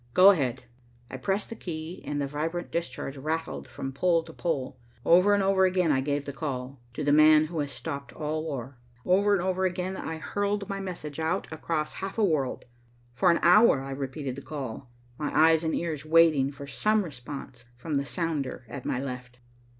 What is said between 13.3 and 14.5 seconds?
hour I repeated the